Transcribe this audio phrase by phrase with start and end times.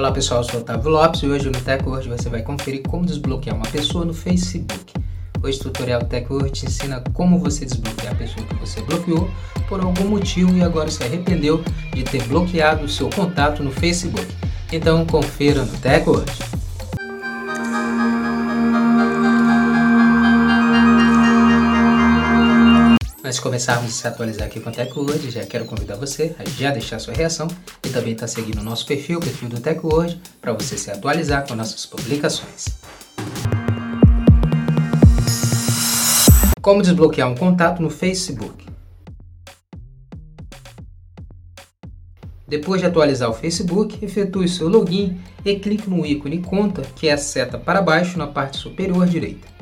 [0.00, 3.04] Olá pessoal, eu sou o Otávio Lopes e hoje no TechWord você vai conferir como
[3.04, 4.94] desbloquear uma pessoa no Facebook.
[5.42, 9.28] Hoje o tutorial TechWord te ensina como você desbloquear a pessoa que você bloqueou
[9.68, 14.26] por algum motivo e agora se arrependeu de ter bloqueado o seu contato no Facebook.
[14.72, 16.32] Então confira no TechWord.
[23.30, 26.44] Antes de começarmos a se atualizar aqui com o TechWord, já quero convidar você a
[26.44, 27.46] já deixar sua reação
[27.86, 30.90] e também estar tá seguindo o nosso perfil, o perfil do TechWord, para você se
[30.90, 32.66] atualizar com nossas publicações.
[36.60, 38.66] Como desbloquear um contato no Facebook?
[42.48, 47.12] Depois de atualizar o Facebook, efetue seu login e clique no ícone Conta, que é
[47.12, 49.59] a seta para baixo na parte superior direita.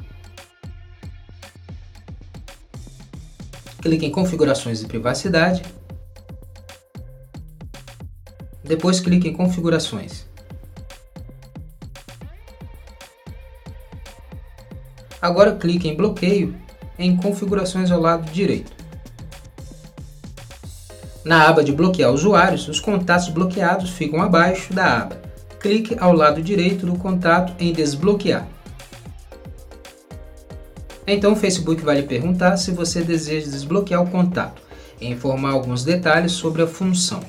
[3.80, 5.62] Clique em Configurações de Privacidade.
[8.62, 10.26] Depois clique em Configurações.
[15.20, 16.54] Agora clique em Bloqueio
[16.98, 18.72] em Configurações ao lado direito.
[21.24, 25.20] Na aba de Bloquear usuários, os contatos bloqueados ficam abaixo da aba.
[25.60, 28.46] Clique ao lado direito do contato em Desbloquear.
[31.10, 34.60] Então o Facebook vai lhe perguntar se você deseja desbloquear o contato
[35.00, 37.20] e informar alguns detalhes sobre a função.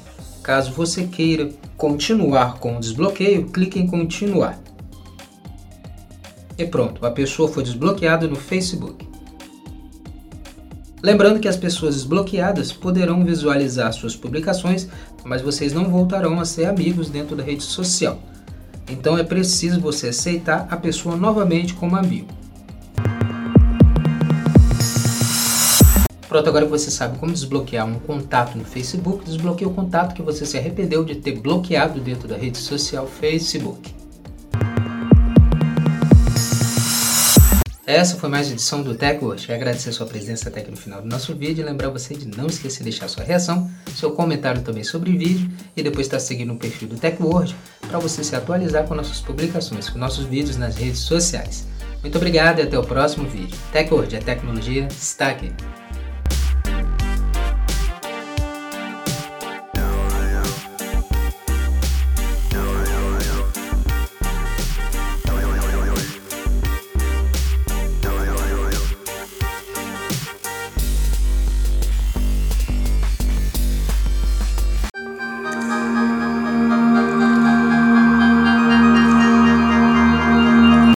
[0.43, 4.59] Caso você queira continuar com o desbloqueio, clique em continuar.
[6.57, 9.07] E pronto, a pessoa foi desbloqueada no Facebook.
[11.01, 14.89] Lembrando que as pessoas desbloqueadas poderão visualizar suas publicações,
[15.23, 18.19] mas vocês não voltarão a ser amigos dentro da rede social.
[18.89, 22.38] Então é preciso você aceitar a pessoa novamente como amigo.
[26.29, 30.45] Pronto, agora você sabe como desbloquear um contato no Facebook, desbloqueie o contato que você
[30.45, 33.95] se arrependeu de ter bloqueado dentro da rede social Facebook.
[37.83, 39.47] Essa foi mais uma edição do TechWatch.
[39.47, 42.27] Quero agradecer sua presença até aqui no final do nosso vídeo e lembrar você de
[42.27, 46.19] não esquecer de deixar sua reação, seu comentário também sobre o vídeo e depois estar
[46.19, 47.55] seguindo o perfil do TechWord
[47.87, 51.65] para você se atualizar com nossas publicações, com nossos vídeos nas redes sociais.
[52.03, 53.57] Muito obrigado e até o próximo vídeo.
[53.71, 55.51] TechWord, a tecnologia está aqui.